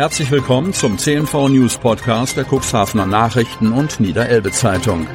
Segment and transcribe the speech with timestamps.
[0.00, 5.06] Herzlich willkommen zum CNV News Podcast der Cuxhavener Nachrichten und Niederelbe Zeitung.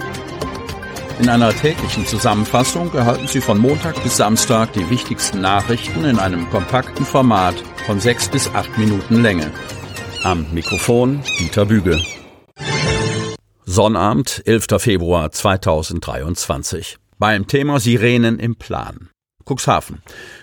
[1.19, 6.48] In einer täglichen Zusammenfassung erhalten Sie von Montag bis Samstag die wichtigsten Nachrichten in einem
[6.51, 7.56] kompakten Format
[7.87, 9.50] von sechs bis acht Minuten Länge.
[10.21, 12.00] Am Mikrofon Dieter Büge.
[13.66, 14.68] Sonnabend, 11.
[14.78, 17.00] Februar 2023.
[17.18, 19.10] Beim Thema Sirenen im Plan.
[19.46, 20.02] Cuxhaven.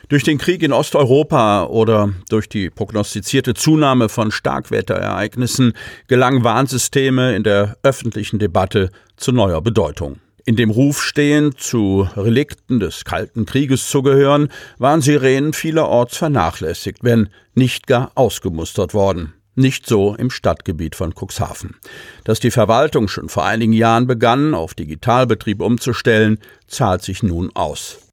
[0.08, 5.74] Durch den Krieg in Osteuropa oder durch die prognostizierte Zunahme von Starkwetterereignissen
[6.06, 10.20] gelangen Warnsysteme in der öffentlichen Debatte zu neuer Bedeutung.
[10.44, 16.98] In dem Ruf stehen, zu Relikten des Kalten Krieges zu gehören, waren Sirenen vielerorts vernachlässigt,
[17.02, 19.34] wenn nicht gar ausgemustert worden.
[19.54, 21.76] Nicht so im Stadtgebiet von Cuxhaven.
[22.24, 28.11] Dass die Verwaltung schon vor einigen Jahren begann, auf Digitalbetrieb umzustellen, zahlt sich nun aus.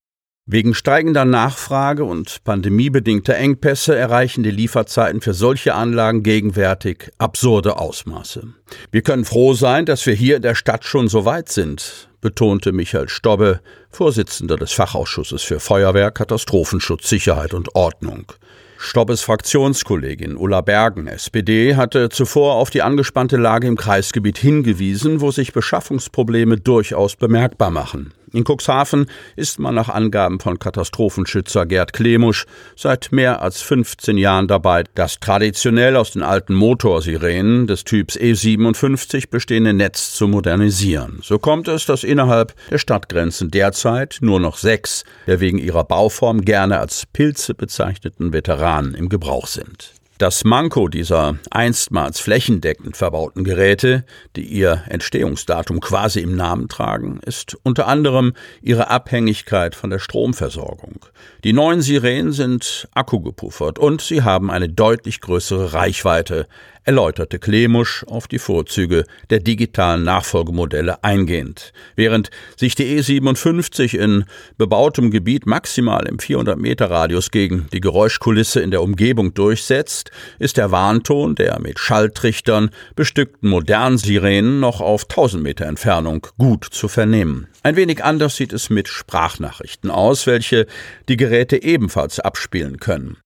[0.51, 8.47] Wegen steigender Nachfrage und pandemiebedingter Engpässe erreichen die Lieferzeiten für solche Anlagen gegenwärtig absurde Ausmaße.
[8.89, 12.71] Wir können froh sein, dass wir hier in der Stadt schon so weit sind, betonte
[12.71, 13.59] Michael Stobbe,
[13.91, 18.33] Vorsitzender des Fachausschusses für Feuerwehr, Katastrophenschutz, Sicherheit und Ordnung.
[18.79, 25.29] Stobbes Fraktionskollegin Ulla Bergen, SPD, hatte zuvor auf die angespannte Lage im Kreisgebiet hingewiesen, wo
[25.29, 28.15] sich Beschaffungsprobleme durchaus bemerkbar machen.
[28.31, 34.47] In Cuxhaven ist man nach Angaben von Katastrophenschützer Gerd Klemusch seit mehr als 15 Jahren
[34.47, 41.19] dabei, das traditionell aus den alten Motorsirenen des Typs E57 bestehende Netz zu modernisieren.
[41.23, 46.41] So kommt es, dass innerhalb der Stadtgrenzen derzeit nur noch sechs der wegen ihrer Bauform
[46.41, 49.98] gerne als Pilze bezeichneten Veteranen im Gebrauch sind.
[50.19, 54.03] Das Manko dieser einstmals flächendeckend verbauten Geräte,
[54.35, 61.05] die ihr Entstehungsdatum quasi im Namen tragen, ist unter anderem ihre Abhängigkeit von der Stromversorgung.
[61.45, 66.49] Die neuen Sirenen sind akkugepuffert und sie haben eine deutlich größere Reichweite
[66.89, 71.71] erläuterte Klemusch auf die Vorzüge der digitalen Nachfolgemodelle eingehend.
[71.95, 74.25] Während sich die E57 in
[74.57, 80.09] bebautem Gebiet maximal im 400 Meter Radius gegen die Geräuschkulisse in der Umgebung durchsetzt,
[80.39, 86.65] ist der Warnton der mit Schalltrichtern bestückten modernen Sirenen noch auf 1000 Meter Entfernung gut
[86.65, 87.45] zu vernehmen.
[87.61, 90.65] Ein wenig anders sieht es mit Sprachnachrichten aus, welche
[91.07, 93.17] die Geräte ebenfalls abspielen können.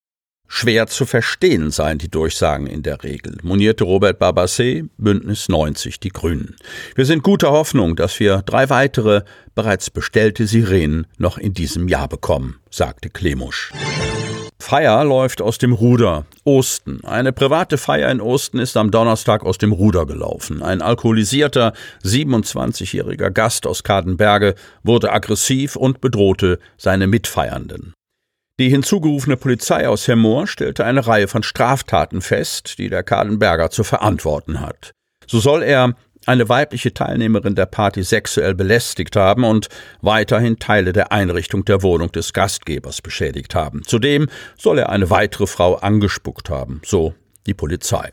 [0.64, 6.09] Schwer zu verstehen seien die Durchsagen in der Regel, monierte Robert Barbassé, Bündnis 90, die
[6.09, 6.56] Grünen.
[6.96, 9.24] Wir sind guter Hoffnung, dass wir drei weitere
[9.56, 13.74] bereits bestellte Sirenen noch in diesem Jahr bekommen, sagte Klemusch.
[14.59, 16.26] Feier läuft aus dem Ruder.
[16.46, 17.04] Osten.
[17.04, 20.64] Eine private Feier in Osten ist am Donnerstag aus dem Ruder gelaufen.
[20.64, 21.74] Ein alkoholisierter
[22.06, 27.94] 27-jähriger Gast aus Kadenberge wurde aggressiv und bedrohte seine Mitfeiernden.
[28.59, 33.84] Die hinzugerufene Polizei aus Hemmoor stellte eine Reihe von Straftaten fest, die der Kadenberger zu
[33.84, 34.91] verantworten hat.
[35.25, 35.96] So soll er
[36.28, 39.69] eine weibliche Teilnehmerin der Party sexuell belästigt haben und
[40.02, 43.81] weiterhin Teile der Einrichtung der Wohnung des Gastgebers beschädigt haben.
[43.86, 47.16] Zudem soll er eine weitere Frau angespuckt haben, so
[47.47, 48.12] die Polizei.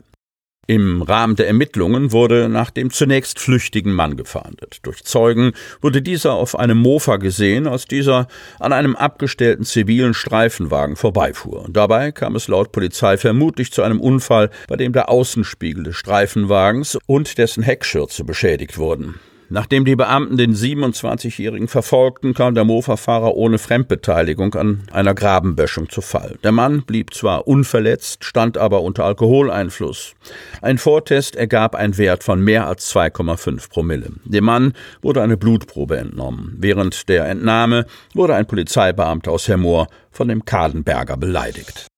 [0.67, 4.77] Im Rahmen der Ermittlungen wurde nach dem zunächst flüchtigen Mann gefahndet.
[4.83, 8.27] Durch Zeugen wurde dieser auf einem Mofa gesehen, als dieser
[8.59, 11.65] an einem abgestellten zivilen Streifenwagen vorbeifuhr.
[11.69, 16.97] Dabei kam es laut Polizei vermutlich zu einem Unfall, bei dem der Außenspiegel des Streifenwagens
[17.07, 19.19] und dessen Heckschürze beschädigt wurden.
[19.53, 25.99] Nachdem die Beamten den 27-Jährigen verfolgten, kam der Mofa-Fahrer ohne Fremdbeteiligung an einer Grabenböschung zu
[25.99, 26.37] Fall.
[26.41, 30.13] Der Mann blieb zwar unverletzt, stand aber unter Alkoholeinfluss.
[30.61, 34.11] Ein Vortest ergab einen Wert von mehr als 2,5 Promille.
[34.23, 36.55] Dem Mann wurde eine Blutprobe entnommen.
[36.57, 41.90] Während der Entnahme wurde ein Polizeibeamter aus Hermoor von dem Kadenberger beleidigt.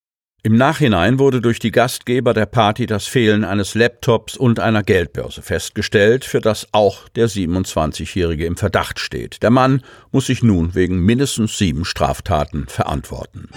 [0.45, 5.41] Im Nachhinein wurde durch die Gastgeber der Party das Fehlen eines Laptops und einer Geldbörse
[5.41, 9.41] festgestellt, für das auch der 27-Jährige im Verdacht steht.
[9.41, 13.47] Der Mann muss sich nun wegen mindestens sieben Straftaten verantworten.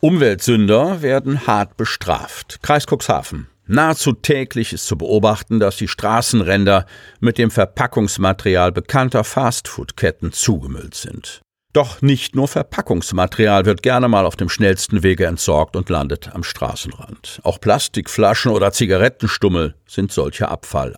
[0.00, 2.58] Umweltsünder werden hart bestraft.
[2.60, 3.46] Kreis Cuxhaven.
[3.66, 6.84] Nahezu täglich ist zu beobachten, dass die Straßenränder
[7.20, 11.40] mit dem Verpackungsmaterial bekannter Fastfood-Ketten zugemüllt sind.
[11.76, 16.42] Doch nicht nur Verpackungsmaterial wird gerne mal auf dem schnellsten Wege entsorgt und landet am
[16.42, 17.38] Straßenrand.
[17.42, 20.96] Auch Plastikflaschen oder Zigarettenstummel sind solcher Abfall.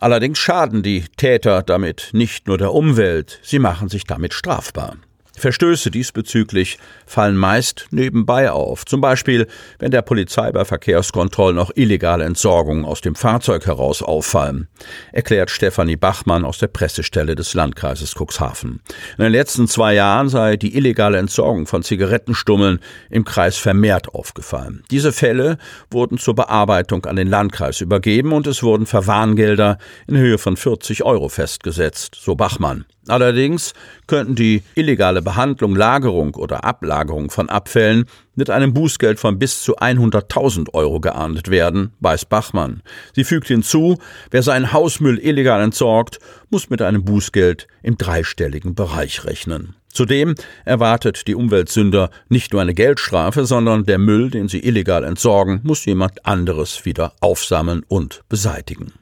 [0.00, 4.96] Allerdings schaden die Täter damit nicht nur der Umwelt, sie machen sich damit strafbar.
[5.36, 9.46] Verstöße diesbezüglich fallen meist nebenbei auf, zum Beispiel
[9.78, 14.68] wenn der Polizei bei Verkehrskontrollen auch illegale Entsorgungen aus dem Fahrzeug heraus auffallen,
[15.12, 18.80] erklärt Stefanie Bachmann aus der Pressestelle des Landkreises Cuxhaven.
[19.18, 22.80] In den letzten zwei Jahren sei die illegale Entsorgung von Zigarettenstummeln
[23.10, 24.82] im Kreis vermehrt aufgefallen.
[24.90, 25.58] Diese Fälle
[25.90, 31.04] wurden zur Bearbeitung an den Landkreis übergeben und es wurden Verwarngelder in Höhe von 40
[31.04, 32.86] Euro festgesetzt, so Bachmann.
[33.08, 33.72] Allerdings
[34.06, 39.78] könnten die illegale Behandlung, Lagerung oder Ablagerung von Abfällen mit einem Bußgeld von bis zu
[39.78, 42.82] 100.000 Euro geahndet werden, weiß Bachmann.
[43.14, 43.98] Sie fügt hinzu,
[44.30, 46.18] wer seinen Hausmüll illegal entsorgt,
[46.50, 49.74] muss mit einem Bußgeld im dreistelligen Bereich rechnen.
[49.96, 50.34] Zudem
[50.66, 55.86] erwartet die Umweltsünder nicht nur eine Geldstrafe, sondern der Müll, den sie illegal entsorgen, muss
[55.86, 58.92] jemand anderes wieder aufsammeln und beseitigen.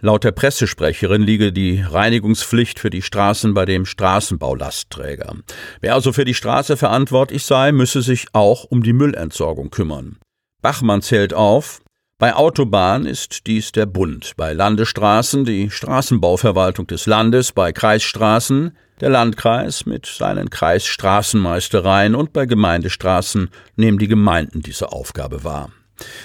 [0.00, 5.36] Laut der Pressesprecherin liege die Reinigungspflicht für die Straßen bei dem Straßenbaulastträger.
[5.80, 10.18] Wer also für die Straße verantwortlich sei, müsse sich auch um die Müllentsorgung kümmern.
[10.60, 11.80] Bachmann zählt auf,
[12.18, 19.10] bei Autobahnen ist dies der Bund, bei Landesstraßen die Straßenbauverwaltung des Landes, bei Kreisstraßen der
[19.10, 25.70] Landkreis mit seinen Kreisstraßenmeistereien und bei Gemeindestraßen nehmen die Gemeinden diese Aufgabe wahr.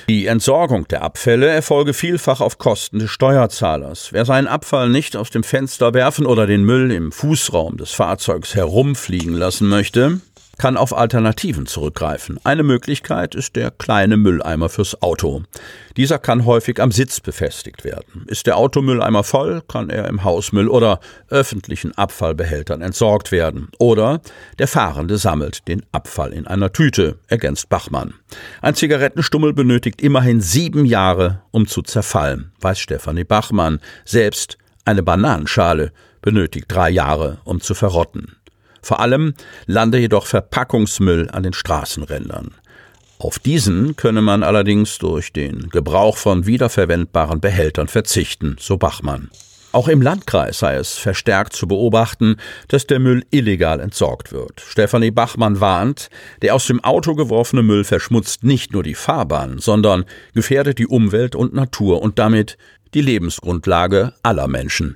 [0.10, 4.10] Die Entsorgung der Abfälle erfolge vielfach auf Kosten des Steuerzahlers.
[4.12, 8.56] Wer seinen Abfall nicht aus dem Fenster werfen oder den Müll im Fußraum des Fahrzeugs
[8.56, 10.20] herumfliegen lassen möchte,
[10.62, 12.40] kann auf Alternativen zurückgreifen.
[12.44, 15.42] Eine Möglichkeit ist der kleine Mülleimer fürs Auto.
[15.98, 18.26] Dieser kann häufig am Sitz befestigt werden.
[18.28, 21.00] Ist der Automülleimer voll, kann er im Hausmüll oder
[21.30, 23.70] öffentlichen Abfallbehältern entsorgt werden.
[23.80, 24.22] Oder
[24.60, 28.14] der Fahrende sammelt den Abfall in einer Tüte, ergänzt Bachmann.
[28.62, 33.80] Ein Zigarettenstummel benötigt immerhin sieben Jahre, um zu zerfallen, weiß Stefanie Bachmann.
[34.06, 35.92] Selbst eine Bananenschale
[36.22, 38.36] benötigt drei Jahre, um zu verrotten.
[38.82, 39.34] Vor allem
[39.66, 42.56] lande jedoch Verpackungsmüll an den Straßenrändern.
[43.20, 49.30] Auf diesen könne man allerdings durch den Gebrauch von wiederverwendbaren Behältern verzichten, so Bachmann.
[49.74, 52.36] Auch im Landkreis sei es verstärkt zu beobachten,
[52.68, 54.60] dass der Müll illegal entsorgt wird.
[54.60, 56.10] Stefanie Bachmann warnt,
[56.42, 61.36] der aus dem Auto geworfene Müll verschmutzt nicht nur die Fahrbahn, sondern gefährdet die Umwelt
[61.36, 62.58] und Natur und damit
[62.94, 64.96] die Lebensgrundlage aller Menschen.